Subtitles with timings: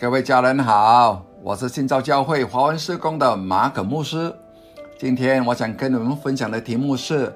[0.00, 4.32] 各位家人好，我是新造教会华文施工的马可牧师。
[4.96, 7.34] 今天我想跟你们分享的题目是：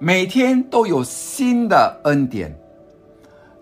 [0.00, 2.52] 每天都有新的恩典。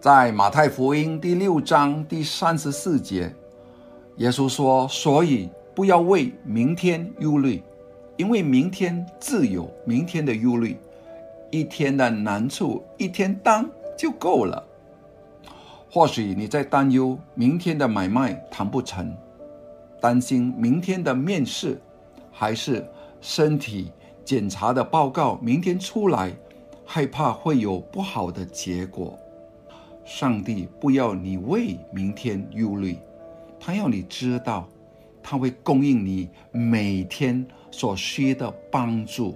[0.00, 3.30] 在马太福音第六章第三十四节，
[4.16, 7.62] 耶稣说：“所以不要为明天忧虑，
[8.16, 10.74] 因为明天自有明天的忧虑。
[11.50, 14.64] 一天的难处一天当就够了。”
[15.90, 19.16] 或许你在担忧明天的买卖谈不成，
[20.00, 21.80] 担心明天的面试，
[22.30, 22.86] 还是
[23.22, 23.90] 身体
[24.22, 26.30] 检查的报告明天出来，
[26.84, 29.18] 害怕会有不好的结果。
[30.04, 32.98] 上帝不要你为明天忧虑，
[33.58, 34.68] 他要你知道，
[35.22, 39.34] 他会供应你每天所需的帮助。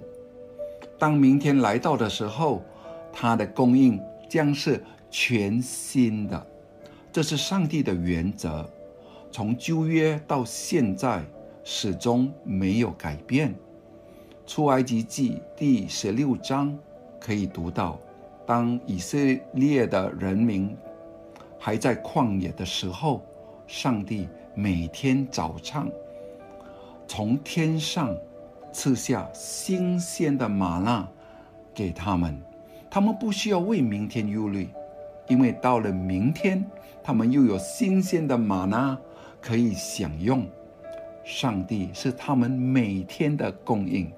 [0.99, 2.61] 当明天来到的时候，
[3.11, 4.83] 他的供应将是。
[5.15, 6.47] 全新的，
[7.11, 8.67] 这是上帝的原则，
[9.31, 11.23] 从旧约到现在
[11.63, 13.53] 始终没有改变。
[14.47, 16.75] 出埃及记第十六章
[17.19, 17.99] 可以读到，
[18.43, 19.19] 当以色
[19.53, 20.75] 列的人民
[21.59, 23.21] 还在旷野的时候，
[23.67, 25.87] 上帝每天早上
[27.07, 28.17] 从天上
[28.71, 31.07] 赐下新鲜的玛纳
[31.71, 32.41] 给他们，
[32.89, 34.67] 他们不需要为明天忧虑。
[35.27, 36.63] 因为到了明天，
[37.03, 38.97] 他们又有新鲜的玛纳
[39.41, 40.45] 可以享用。
[41.23, 44.11] 上帝是他们每天的供应。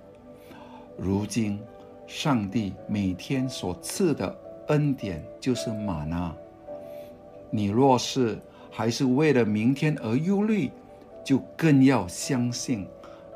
[0.97, 1.59] 如今，
[2.07, 4.35] 上帝每天所赐的
[4.69, 6.35] 恩典就是玛纳。
[7.51, 8.39] 你若是
[8.71, 10.71] 还是为了明天而忧虑，
[11.23, 12.87] 就更要相信，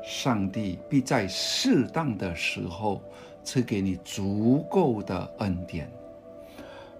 [0.02, 3.00] 上帝必在适当的时候
[3.44, 5.90] 赐给你足够的恩典。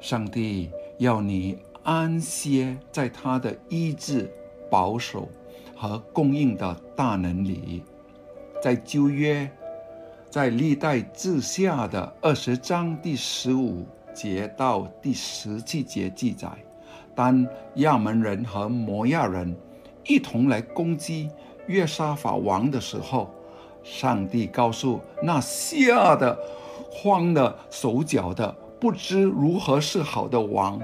[0.01, 4.33] 上帝要你安歇在他的医治、
[4.71, 5.29] 保守
[5.77, 7.83] 和供应的大能里。
[8.63, 9.51] 在旧约，
[10.31, 16.49] 在历代志下的二十章第十五节到第十七节记载，
[17.15, 17.47] 当
[17.77, 19.55] 亚门人和摩亚人
[20.07, 21.31] 一同来攻击
[21.67, 23.31] 约沙法王的时候，
[23.83, 26.39] 上帝告诉那吓得
[26.91, 28.57] 慌了手脚的。
[28.81, 30.81] 不知如何是好的王，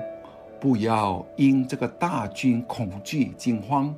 [0.60, 3.92] 不要因这个大军恐惧惊慌，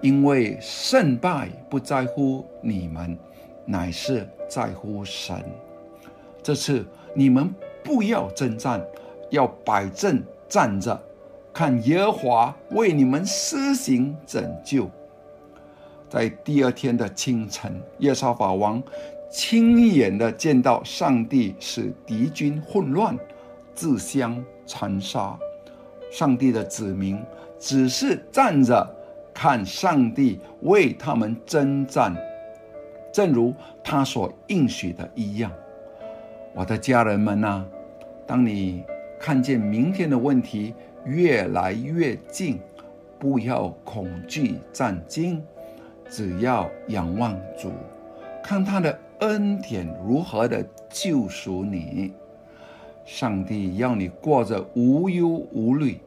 [0.00, 3.16] 因为胜败不在乎你们，
[3.66, 5.44] 乃是在乎神。
[6.42, 7.54] 这次你们
[7.84, 8.82] 不要征战，
[9.28, 10.98] 要摆正站着，
[11.52, 14.88] 看耶和华为你们施行拯救。
[16.08, 18.82] 在第二天的清晨，耶沙法王
[19.30, 23.14] 亲眼的见到上帝使敌军混乱。
[23.74, 25.38] 自相残杀，
[26.10, 27.18] 上帝的子民
[27.58, 28.88] 只是站着
[29.32, 32.14] 看上帝为他们征战，
[33.12, 35.50] 正如他所应许的一样。
[36.54, 37.64] 我的家人们呐，
[38.26, 38.84] 当你
[39.18, 42.60] 看见明天的问题越来越近，
[43.18, 45.42] 不要恐惧战惊，
[46.10, 47.72] 只要仰望主，
[48.42, 52.12] 看他的恩典如何的救赎你。
[53.04, 55.98] 上帝要你过着无忧无虑、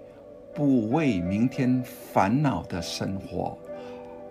[0.53, 3.57] 不为明天烦恼的生活。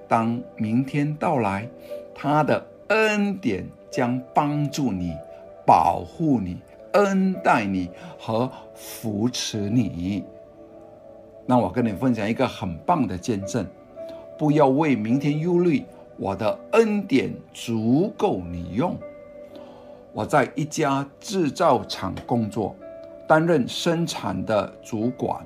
[0.08, 1.68] 当明天到来，
[2.14, 5.14] 他的恩典将帮助你、
[5.66, 6.58] 保护你、
[6.92, 10.24] 恩待你和扶持你。
[11.46, 13.66] 那我跟你分享一个很棒的见证：
[14.38, 15.84] 不要为明天忧虑，
[16.16, 18.96] 我的恩典足够你用。
[20.14, 22.76] 我在一家制造厂工作，
[23.26, 25.44] 担任生产的主管。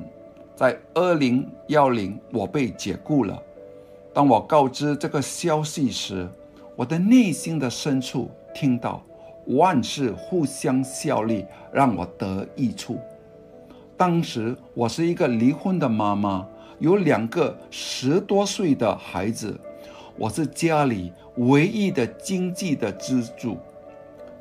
[0.54, 3.42] 在二零幺零，我被解雇了。
[4.12, 6.28] 当我告知这个消息时，
[6.76, 9.02] 我的内心的深处听到
[9.46, 12.98] 万事互相效力，让我得益处。
[13.96, 16.46] 当时我是一个离婚的妈妈，
[16.78, 19.58] 有两个十多岁的孩子，
[20.18, 23.56] 我是家里唯一的经济的支柱。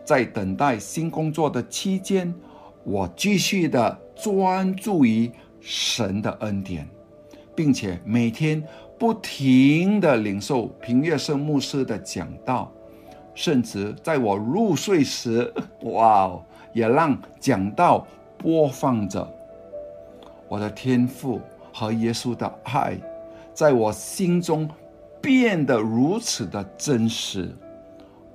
[0.08, 2.34] 在等待新工作的期间，
[2.86, 6.88] 我继续的专注于神的恩典，
[7.54, 8.64] 并且每天
[8.98, 12.72] 不停的领受平月生牧师的讲道，
[13.36, 18.08] 甚至在我入睡时，哇哦，也让讲道
[18.38, 19.30] 播放着。
[20.48, 21.42] 我的天赋
[21.74, 22.98] 和耶稣的爱，
[23.54, 24.70] 在我心中
[25.22, 27.54] 变得如此的真实。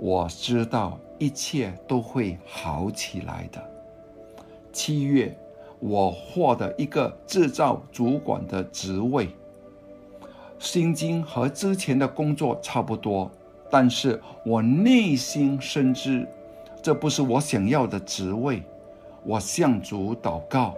[0.02, 0.98] 我知道。
[1.18, 3.62] 一切都会好起来的。
[4.72, 5.32] 七月，
[5.78, 9.28] 我获得一个制造主管的职位。
[10.58, 13.30] 薪金和之前的工作差不多，
[13.70, 16.26] 但是我内心深知，
[16.82, 18.64] 这不是我想要的职位。
[19.22, 20.74] 我向主祷告，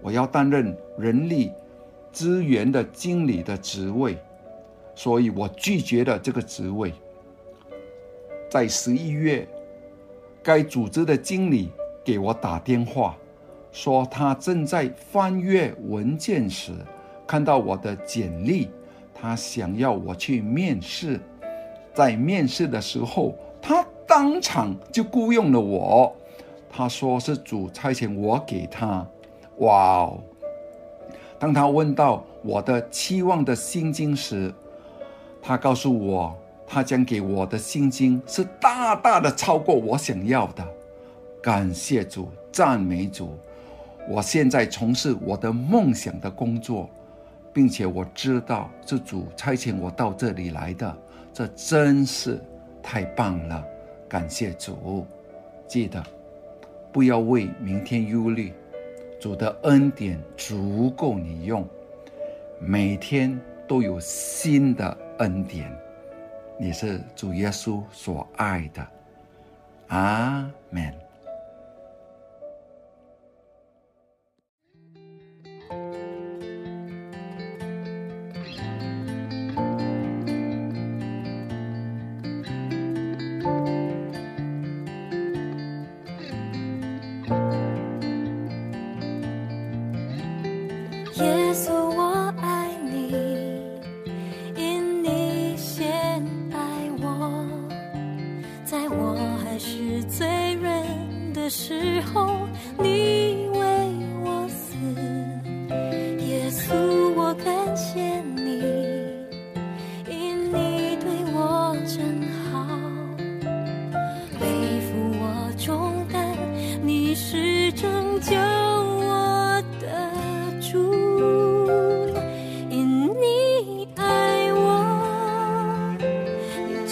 [0.00, 1.52] 我要担任人力
[2.10, 4.16] 资源的经理的职位，
[4.94, 6.90] 所以我拒绝了这个职位。
[8.50, 9.46] 在十一月，
[10.42, 11.70] 该组织的经理
[12.04, 13.16] 给我打电话，
[13.72, 16.72] 说他正在翻阅文件时
[17.26, 18.70] 看到我的简历，
[19.12, 21.20] 他想要我去面试。
[21.92, 26.14] 在面试的时候，他当场就雇佣了我。
[26.68, 29.06] 他说是主差遣我给他。
[29.58, 30.18] 哇哦！
[31.38, 34.52] 当他问到我的期望的薪金时，
[35.40, 36.36] 他告诉我。
[36.66, 40.66] 他将给我的薪金是大大的超过我想要的，
[41.42, 43.38] 感谢主，赞美主！
[44.08, 46.88] 我现在从事我的梦想的工作，
[47.52, 50.96] 并且我知道是主差遣我到这里来的，
[51.32, 52.40] 这真是
[52.82, 53.64] 太棒了！
[54.08, 55.06] 感谢主！
[55.66, 56.02] 记得
[56.92, 58.52] 不要为明天忧虑，
[59.18, 61.66] 主的恩典足够你用，
[62.60, 65.74] 每天都有新的恩典。
[66.56, 68.86] 你是主耶稣所爱的，
[69.88, 71.03] 阿门。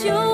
[0.03, 0.32] 就